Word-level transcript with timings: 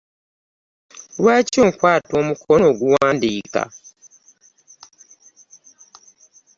Lwaki 1.21 1.57
onkwata 1.65 2.11
omukono 2.21 2.63
oguwandiika? 2.71 3.63